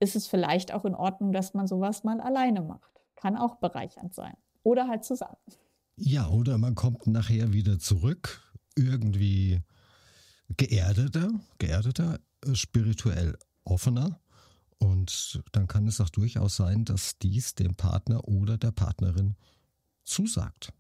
[0.01, 2.91] ist es vielleicht auch in Ordnung, dass man sowas mal alleine macht.
[3.17, 4.35] kann auch bereichernd sein.
[4.63, 5.37] Oder halt zusammen.
[5.97, 8.43] Ja, oder man kommt nachher wieder zurück,
[8.77, 9.63] irgendwie
[10.57, 12.19] geerdeter, geerdeter,
[12.53, 14.21] spirituell offener.
[14.79, 19.37] Und dann kann es auch durchaus sein, dass dies dem Partner oder der Partnerin
[20.03, 20.73] zusagt.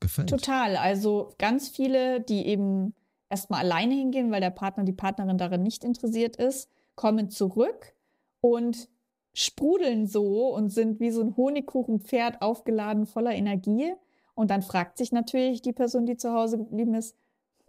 [0.00, 0.30] Gefällt.
[0.30, 0.76] Total.
[0.76, 2.94] Also ganz viele, die eben
[3.28, 7.94] erstmal alleine hingehen, weil der Partner, die Partnerin darin nicht interessiert ist, kommen zurück
[8.40, 8.88] und
[9.34, 13.92] sprudeln so und sind wie so ein Honigkuchenpferd aufgeladen voller Energie.
[14.34, 17.16] Und dann fragt sich natürlich die Person, die zu Hause geblieben ist,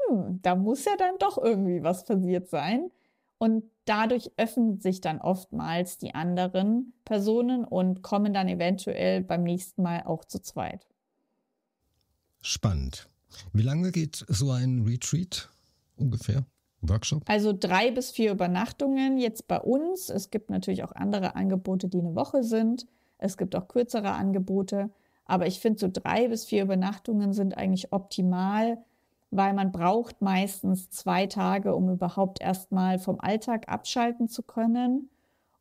[0.08, 2.92] hm, da muss ja dann doch irgendwie was passiert sein.
[3.38, 9.82] Und dadurch öffnen sich dann oftmals die anderen Personen und kommen dann eventuell beim nächsten
[9.82, 10.86] Mal auch zu zweit.
[12.42, 13.08] Spannend.
[13.54, 15.50] Wie lange geht so ein Retreat
[15.98, 16.46] ungefähr?
[16.82, 17.24] Workshop?
[17.28, 20.10] Also drei bis vier Übernachtungen jetzt bei uns.
[20.10, 22.86] Es gibt natürlich auch andere Angebote, die eine Woche sind.
[23.18, 24.90] Es gibt auch kürzere Angebote.
[25.26, 28.78] Aber ich finde, so drei bis vier Übernachtungen sind eigentlich optimal,
[29.30, 35.10] weil man braucht meistens zwei Tage, um überhaupt erstmal vom Alltag abschalten zu können.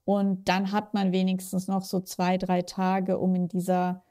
[0.04, 4.02] Und dann hat man wenigstens noch so zwei, drei Tage, um in dieser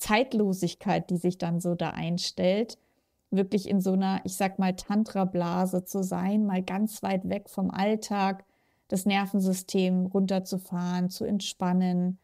[0.00, 2.78] Zeitlosigkeit, die sich dann so da einstellt,
[3.30, 7.70] wirklich in so einer, ich sag mal, Tantra-Blase zu sein, mal ganz weit weg vom
[7.70, 8.44] Alltag,
[8.88, 12.18] das Nervensystem runterzufahren, zu entspannen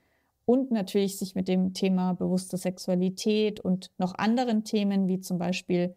[0.47, 5.95] und natürlich sich mit dem Thema bewusste Sexualität und noch anderen Themen wie zum Beispiel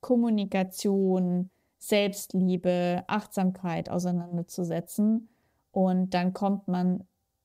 [0.00, 5.28] Kommunikation, Selbstliebe, Achtsamkeit auseinanderzusetzen.
[5.72, 7.04] Und dann kommt man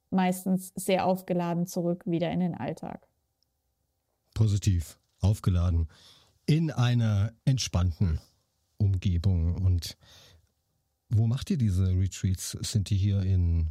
[0.09, 3.07] meistens sehr aufgeladen zurück wieder in den Alltag
[4.41, 5.87] positiv aufgeladen
[6.47, 8.19] in einer entspannten
[8.77, 9.53] Umgebung.
[9.63, 9.97] Und
[11.09, 12.57] wo macht ihr diese Retreats?
[12.61, 13.67] Sind die hier in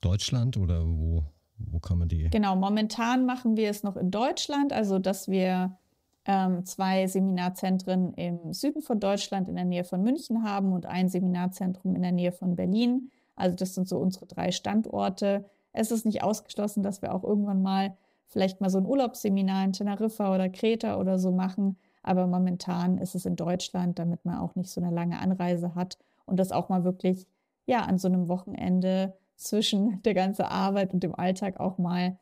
[0.00, 1.22] Deutschland oder wo,
[1.58, 2.30] wo kann man die?
[2.30, 5.76] Genau, momentan machen wir es noch in Deutschland, also dass wir
[6.24, 11.10] ähm, zwei Seminarzentren im Süden von Deutschland in der Nähe von München haben und ein
[11.10, 13.10] Seminarzentrum in der Nähe von Berlin.
[13.36, 15.44] Also das sind so unsere drei Standorte.
[15.74, 19.72] Es ist nicht ausgeschlossen, dass wir auch irgendwann mal vielleicht mal so ein Urlaubsseminar in
[19.72, 21.76] Teneriffa oder Kreta oder so machen.
[22.02, 25.98] Aber momentan ist es in Deutschland, damit man auch nicht so eine lange Anreise hat
[26.26, 27.26] und das auch mal wirklich,
[27.66, 32.18] ja, an so einem Wochenende zwischen der ganzen Arbeit und dem Alltag auch mal,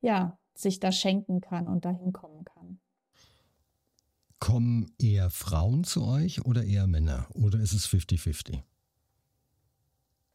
[0.00, 2.78] ja, sich da schenken kann und dahin kommen kann.
[4.38, 7.26] Kommen eher Frauen zu euch oder eher Männer?
[7.34, 8.60] Oder ist es 50-50?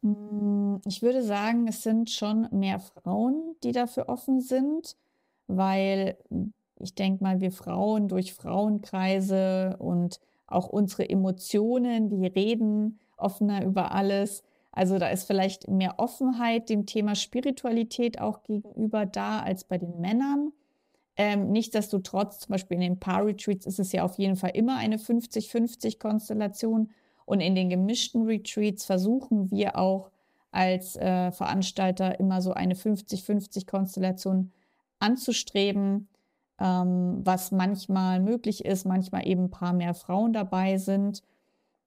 [0.02, 4.98] Hm, ich würde sagen, es sind schon mehr Frauen, die dafür offen sind
[5.50, 6.18] weil
[6.80, 13.92] ich denke mal, wir Frauen durch Frauenkreise und auch unsere Emotionen, wir reden offener über
[13.92, 14.44] alles.
[14.72, 20.00] Also da ist vielleicht mehr Offenheit dem Thema Spiritualität auch gegenüber da als bei den
[20.00, 20.54] Männern.
[21.18, 24.98] Ähm, nichtsdestotrotz, zum Beispiel in den Paar-Retreats ist es ja auf jeden Fall immer eine
[24.98, 26.92] 50-50-Konstellation.
[27.26, 30.12] Und in den gemischten Retreats versuchen wir auch
[30.52, 34.52] als äh, Veranstalter immer so eine 50-50-Konstellation
[35.00, 36.08] anzustreben,
[36.60, 41.24] ähm, was manchmal möglich ist, manchmal eben ein paar mehr Frauen dabei sind.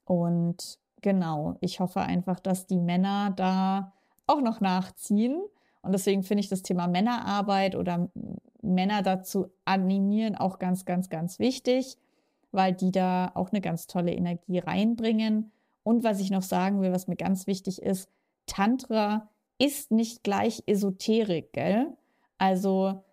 [0.04, 3.92] Und genau, ich hoffe einfach, dass die Männer da
[4.26, 5.40] auch noch nachziehen.
[5.82, 8.08] Und deswegen finde ich das Thema Männerarbeit oder
[8.62, 11.98] Männer dazu animieren auch ganz, ganz, ganz wichtig,
[12.52, 15.50] weil die da auch eine ganz tolle Energie reinbringen.
[15.82, 18.08] Und was ich noch sagen will, was mir ganz wichtig ist,
[18.46, 21.96] Tantra ist nicht gleich Esoterik, gell?
[22.42, 23.04] Also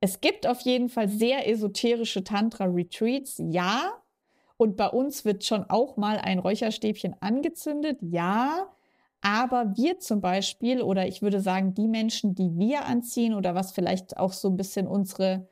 [0.00, 3.92] es gibt auf jeden Fall sehr esoterische Tantra-Retreats, ja.
[4.56, 8.66] Und bei uns wird schon auch mal ein Räucherstäbchen angezündet, ja.
[9.20, 13.70] Aber wir zum Beispiel, oder ich würde sagen, die Menschen, die wir anziehen, oder was
[13.70, 15.46] vielleicht auch so ein bisschen unsere,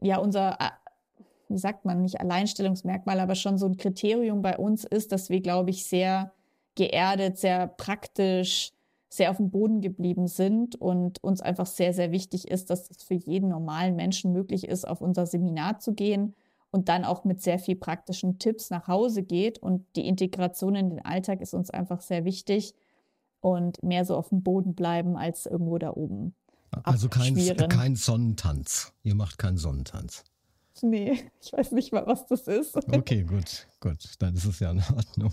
[0.00, 0.56] ja, unser,
[1.48, 5.40] wie sagt man, nicht Alleinstellungsmerkmal, aber schon so ein Kriterium bei uns ist, dass wir,
[5.40, 6.32] glaube ich, sehr
[6.76, 8.72] geerdet, sehr praktisch,
[9.12, 13.02] sehr auf dem Boden geblieben sind und uns einfach sehr, sehr wichtig ist, dass es
[13.02, 16.34] für jeden normalen Menschen möglich ist, auf unser Seminar zu gehen
[16.70, 19.58] und dann auch mit sehr viel praktischen Tipps nach Hause geht.
[19.58, 22.74] Und die Integration in den Alltag ist uns einfach sehr wichtig
[23.42, 26.34] und mehr so auf dem Boden bleiben als irgendwo da oben.
[26.82, 27.36] Also kein,
[27.68, 28.94] kein Sonnentanz.
[29.02, 30.24] Ihr macht keinen Sonnentanz.
[30.80, 32.74] Nee, ich weiß nicht mal, was das ist.
[32.76, 34.14] Okay, gut, gut.
[34.20, 35.32] Dann ist es ja in Ordnung.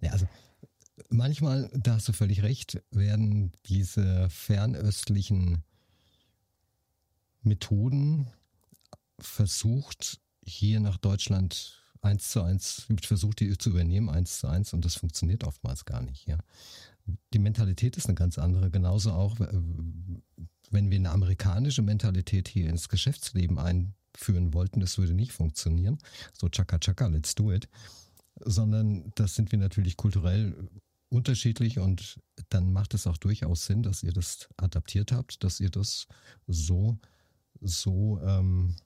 [0.00, 0.26] Ja, also
[1.08, 5.62] manchmal, da hast du völlig recht, werden diese fernöstlichen
[7.42, 8.28] Methoden
[9.18, 14.84] versucht, hier nach Deutschland eins zu eins, versucht die zu übernehmen, eins zu eins, und
[14.84, 16.38] das funktioniert oftmals gar nicht, ja.
[17.32, 18.70] die Mentalität ist eine ganz andere.
[18.70, 25.32] Genauso auch, wenn wir eine amerikanische Mentalität hier ins Geschäftsleben einführen wollten, das würde nicht
[25.32, 25.98] funktionieren.
[26.32, 27.68] So chaka chaka, let's do it.
[28.40, 30.68] Sondern das sind wir natürlich kulturell
[31.10, 35.70] unterschiedlich und dann macht es auch durchaus Sinn, dass ihr das adaptiert habt, dass ihr
[35.70, 36.06] das
[36.46, 36.98] so,
[37.60, 38.76] so ähm,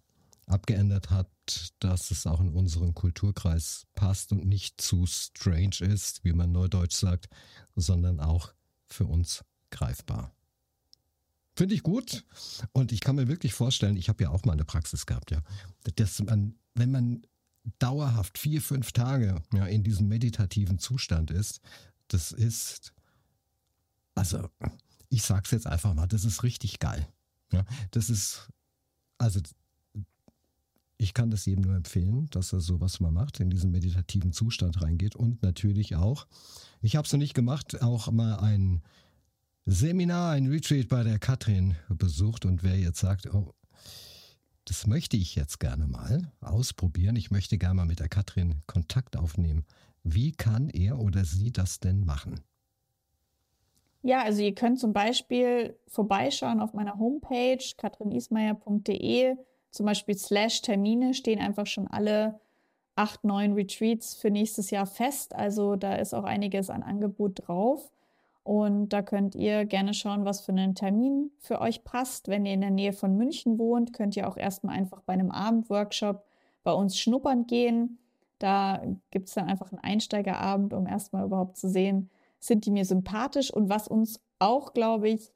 [0.47, 6.33] abgeändert habt, dass es auch in unseren Kulturkreis passt und nicht zu strange ist, wie
[6.33, 7.29] man neudeutsch sagt,
[7.75, 8.53] sondern auch
[8.87, 10.33] für uns greifbar.
[11.55, 12.25] Finde ich gut.
[12.73, 15.43] Und ich kann mir wirklich vorstellen, ich habe ja auch mal eine Praxis gehabt, ja,
[15.97, 17.23] dass man, wenn man
[17.79, 21.61] dauerhaft vier, fünf Tage ja, in diesem meditativen Zustand ist,
[22.09, 22.93] das ist,
[24.15, 24.49] also
[25.09, 27.07] ich sag's jetzt einfach mal, das ist richtig geil.
[27.53, 28.49] Ja, das ist,
[29.19, 29.41] also
[30.97, 34.81] ich kann das jedem nur empfehlen, dass er sowas mal macht, in diesen meditativen Zustand
[34.81, 36.27] reingeht und natürlich auch,
[36.81, 38.83] ich habe es noch nicht gemacht, auch mal ein
[39.67, 43.55] Seminar, ein Retreat bei der Katrin besucht und wer jetzt sagt, oh,
[44.65, 49.17] das möchte ich jetzt gerne mal ausprobieren, ich möchte gerne mal mit der Katrin Kontakt
[49.17, 49.65] aufnehmen.
[50.05, 52.41] Wie kann er oder sie das denn machen?
[54.03, 59.37] Ja, also ihr könnt zum Beispiel vorbeischauen auf meiner Homepage katrinismeier.de,
[59.71, 62.41] zum Beispiel slash Termine stehen einfach schon alle
[62.97, 65.35] acht, neun Retreats für nächstes Jahr fest.
[65.35, 67.91] Also da ist auch einiges an Angebot drauf.
[68.45, 72.29] Und da könnt ihr gerne schauen, was für einen Termin für euch passt.
[72.29, 75.31] Wenn ihr in der Nähe von München wohnt, könnt ihr auch erstmal einfach bei einem
[75.31, 76.25] Abendworkshop
[76.65, 77.99] bei uns schnuppern gehen.
[78.43, 82.85] Da gibt es dann einfach einen Einsteigerabend, um erstmal überhaupt zu sehen, sind die mir
[82.85, 83.53] sympathisch.
[83.53, 85.33] Und was uns auch, glaube ich,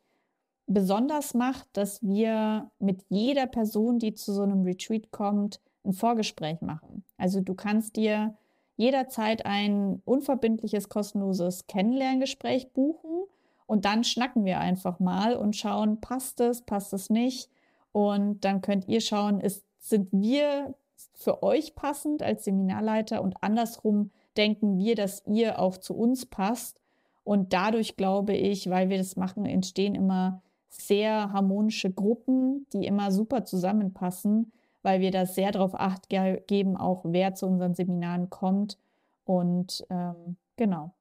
[0.66, 6.60] besonders macht, dass wir mit jeder Person, die zu so einem Retreat kommt, ein Vorgespräch
[6.62, 7.04] machen.
[7.16, 8.34] Also du kannst dir
[8.76, 13.22] jederzeit ein unverbindliches, kostenloses Kennenlerngespräch buchen
[13.66, 17.50] und dann schnacken wir einfach mal und schauen, passt es, passt es nicht.
[17.92, 20.74] Und dann könnt ihr schauen, ist, sind wir
[21.14, 26.80] für euch passend als Seminarleiter und andersrum denken wir, dass ihr auch zu uns passt.
[27.24, 33.10] Und dadurch glaube ich, weil wir das machen, entstehen immer sehr harmonische Gruppen, die immer
[33.10, 38.78] super zusammenpassen, weil wir da sehr darauf acht geben, auch wer zu unseren Seminaren kommt.
[39.24, 40.94] Und ähm, genau.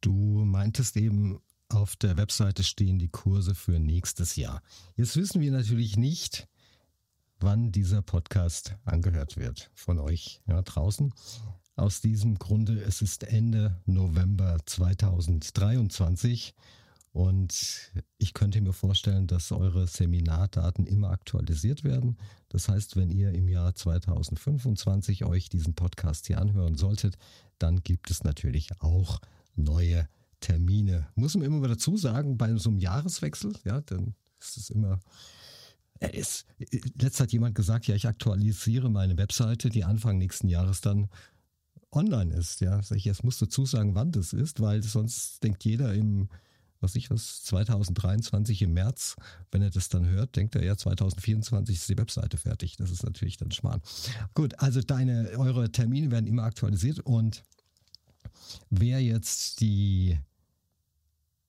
[0.00, 4.60] Du meintest eben, auf der Webseite stehen die Kurse für nächstes Jahr.
[4.96, 6.46] Jetzt wissen wir natürlich nicht,
[7.44, 11.12] wann dieser Podcast angehört wird von euch ja, draußen.
[11.76, 16.54] Aus diesem Grunde, es ist Ende November 2023
[17.12, 22.16] und ich könnte mir vorstellen, dass eure Seminardaten immer aktualisiert werden.
[22.48, 27.18] Das heißt, wenn ihr im Jahr 2025 euch diesen Podcast hier anhören solltet,
[27.58, 29.20] dann gibt es natürlich auch
[29.54, 30.08] neue
[30.40, 31.08] Termine.
[31.14, 34.98] Muss man immer dazu sagen, bei so einem Jahreswechsel, ja, dann ist es immer
[36.00, 36.46] er ist,
[37.00, 41.08] letzt hat jemand gesagt, ja, ich aktualisiere meine Webseite, die Anfang nächsten Jahres dann
[41.92, 42.60] online ist.
[42.60, 46.28] Ja, ich jetzt musst dazu sagen, wann das ist, weil sonst denkt jeder im,
[46.80, 49.16] was ich was, 2023 im März,
[49.50, 52.76] wenn er das dann hört, denkt er ja, 2024 ist die Webseite fertig.
[52.76, 53.80] Das ist natürlich dann Schmarrn.
[54.34, 57.44] Gut, also deine, eure Termine werden immer aktualisiert und
[58.70, 60.18] wer jetzt die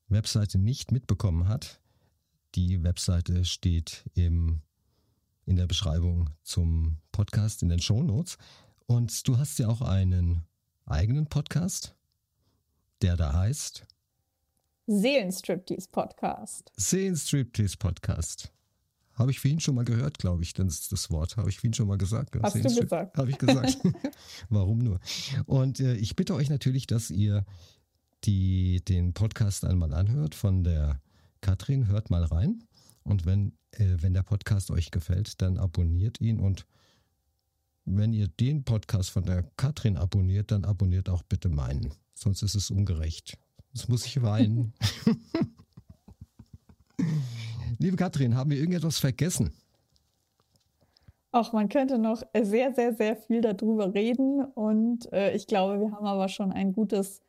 [0.08, 1.81] Webseite nicht mitbekommen hat,
[2.56, 4.62] die Webseite steht im,
[5.46, 8.38] in der Beschreibung zum Podcast in den Show Notes.
[8.88, 10.44] Und du hast ja auch einen
[10.86, 11.96] eigenen Podcast,
[13.02, 13.86] der da heißt
[14.88, 16.72] Seelenstriptease Podcast.
[16.78, 18.52] Seelenstriptease Podcast.
[19.15, 21.38] Habe ich für ihn schon mal gehört, glaube ich, das, das Wort.
[21.38, 22.36] Habe ich für ihn schon mal gesagt.
[22.44, 23.18] Hast du gesagt.
[23.18, 23.78] Habe ich gesagt.
[24.50, 25.00] Warum nur?
[25.46, 27.46] Und äh, ich bitte euch natürlich, dass ihr
[28.26, 31.02] die, den Podcast einmal anhört von der
[31.45, 32.63] Katrin, hört mal rein.
[33.03, 36.39] Und wenn, äh, wenn der Podcast euch gefällt, dann abonniert ihn.
[36.39, 36.65] Und
[37.86, 41.93] wenn ihr den Podcast von der Katrin abonniert, dann abonniert auch bitte meinen.
[42.15, 43.37] Sonst ist es ungerecht.
[43.73, 44.73] Sonst muss ich weinen.
[47.77, 49.54] Liebe Katrin, haben wir irgendetwas vergessen?
[51.31, 54.43] Ach, man könnte noch sehr, sehr, sehr viel darüber reden.
[54.43, 57.21] Und äh, ich glaube, wir haben aber schon ein gutes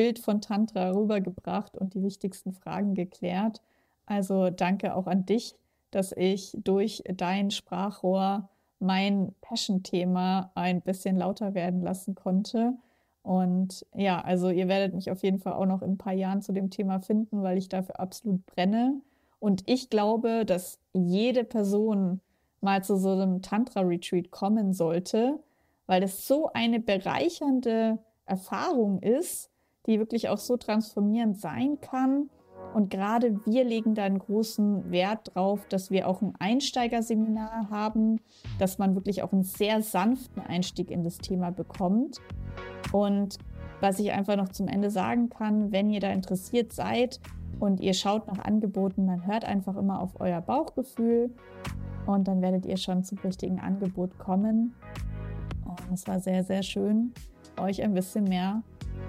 [0.00, 3.60] Bild von Tantra rübergebracht und die wichtigsten Fragen geklärt.
[4.06, 5.54] Also danke auch an dich,
[5.90, 8.48] dass ich durch dein Sprachrohr
[8.78, 12.72] mein Passion-Thema ein bisschen lauter werden lassen konnte.
[13.22, 16.40] Und ja, also ihr werdet mich auf jeden Fall auch noch in ein paar Jahren
[16.40, 19.02] zu dem Thema finden, weil ich dafür absolut brenne.
[19.38, 22.22] Und ich glaube, dass jede Person
[22.62, 25.40] mal zu so einem Tantra-Retreat kommen sollte,
[25.84, 29.50] weil es so eine bereichernde Erfahrung ist,
[29.86, 32.30] die wirklich auch so transformierend sein kann.
[32.74, 38.20] Und gerade wir legen da einen großen Wert drauf, dass wir auch ein Einsteigerseminar haben,
[38.58, 42.20] dass man wirklich auch einen sehr sanften Einstieg in das Thema bekommt.
[42.92, 43.38] Und
[43.80, 47.18] was ich einfach noch zum Ende sagen kann, wenn ihr da interessiert seid
[47.58, 51.34] und ihr schaut nach Angeboten, dann hört einfach immer auf euer Bauchgefühl
[52.06, 54.74] und dann werdet ihr schon zum richtigen Angebot kommen.
[55.64, 57.12] Und es war sehr, sehr schön,
[57.58, 58.62] euch ein bisschen mehr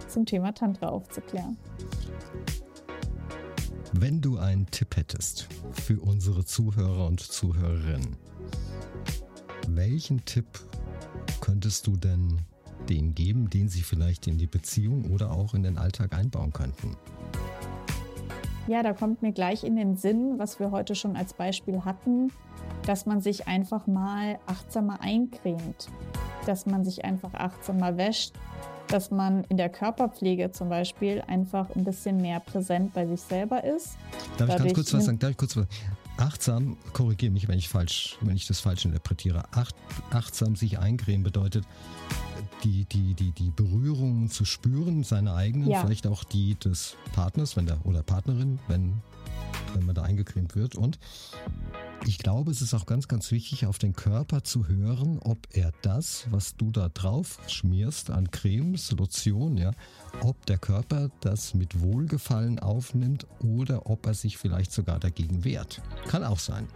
[0.08, 1.58] zum Thema Tantra aufzuklären.
[3.94, 8.16] Wenn du einen Tipp hättest für unsere Zuhörer und Zuhörerinnen,
[9.68, 10.48] welchen Tipp
[11.42, 12.42] könntest du denn
[12.90, 16.98] denen geben, den sie vielleicht in die Beziehung oder auch in den Alltag einbauen könnten?
[18.68, 22.32] Ja, da kommt mir gleich in den Sinn, was wir heute schon als Beispiel hatten,
[22.86, 25.90] dass man sich einfach mal achtsamer eincremt,
[26.46, 28.34] dass man sich einfach achtsamer wäscht,
[28.92, 33.64] dass man in der Körperpflege zum Beispiel einfach ein bisschen mehr präsent bei sich selber
[33.64, 33.98] ist.
[34.38, 35.20] Darf ich ganz kurz was sagen?
[35.20, 35.68] Darf ich kurz was?
[36.18, 39.44] Achtsam, korrigiere mich, wenn ich falsch, wenn ich das falsch interpretiere.
[39.52, 39.76] Acht,
[40.12, 41.66] achtsam sich eincremen bedeutet,
[42.64, 45.82] die, die, die, die Berührungen zu spüren, seine eigenen, ja.
[45.82, 49.02] vielleicht auch die des Partners, wenn der oder Partnerin, wenn,
[49.74, 50.76] wenn man da eingecremt wird.
[50.76, 51.00] Und
[52.08, 55.72] ich glaube, es ist auch ganz, ganz wichtig, auf den Körper zu hören, ob er
[55.82, 59.72] das, was du da drauf schmierst an Cremes, Lotion, ja,
[60.22, 65.82] ob der Körper das mit Wohlgefallen aufnimmt oder ob er sich vielleicht sogar dagegen wehrt.
[66.08, 66.68] Kann auch sein.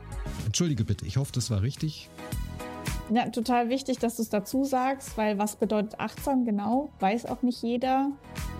[0.46, 2.10] Entschuldige bitte, ich hoffe, das war richtig.
[3.14, 7.44] Ja, total wichtig, dass du es dazu sagst, weil was bedeutet achtsam genau, weiß auch
[7.44, 8.10] nicht jeder.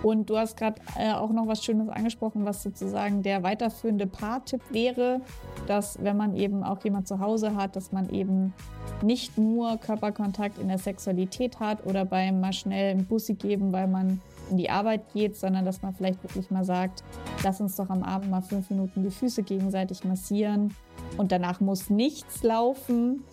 [0.04, 4.60] Und du hast gerade äh, auch noch was Schönes angesprochen, was sozusagen der weiterführende Paartipp
[4.70, 5.20] wäre,
[5.66, 8.54] dass wenn man eben auch jemand zu Hause hat, dass man eben
[9.02, 13.88] nicht nur Körperkontakt in der Sexualität hat oder beim mal schnell einen Bussi geben, weil
[13.88, 14.20] man
[14.50, 17.02] in die Arbeit geht, sondern dass man vielleicht wirklich mal sagt,
[17.42, 20.72] lass uns doch am Abend mal fünf Minuten die Füße gegenseitig massieren
[21.16, 23.24] und danach muss nichts laufen,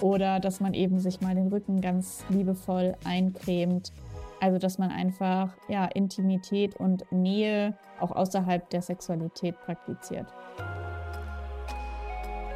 [0.00, 3.92] oder dass man eben sich mal den Rücken ganz liebevoll eincremt.
[4.40, 10.26] Also dass man einfach ja, Intimität und Nähe auch außerhalb der Sexualität praktiziert.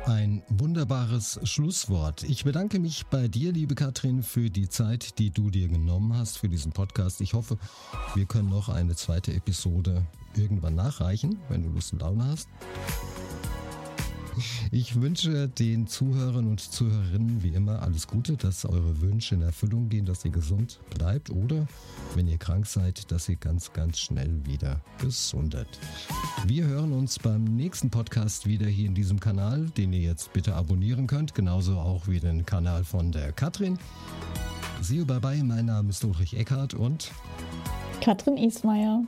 [0.04, 2.24] Ein wunderbares Schlusswort.
[2.24, 6.38] Ich bedanke mich bei dir, liebe Katrin, für die Zeit, die du dir genommen hast
[6.38, 7.20] für diesen Podcast.
[7.20, 7.56] Ich hoffe,
[8.14, 10.04] wir können noch eine zweite Episode
[10.36, 12.48] irgendwann nachreichen, wenn du Lust und Laune hast.
[14.70, 19.88] Ich wünsche den Zuhörern und Zuhörerinnen wie immer alles Gute, dass eure Wünsche in Erfüllung
[19.88, 21.66] gehen, dass ihr gesund bleibt oder,
[22.14, 25.68] wenn ihr krank seid, dass ihr ganz, ganz schnell wieder gesundet.
[26.46, 30.54] Wir hören uns beim nächsten Podcast wieder hier in diesem Kanal, den ihr jetzt bitte
[30.54, 33.78] abonnieren könnt, genauso auch wie den Kanal von der Katrin.
[34.80, 37.10] See you bye bye, mein Name ist Ulrich Eckhardt und
[38.00, 39.04] Katrin Ismaier.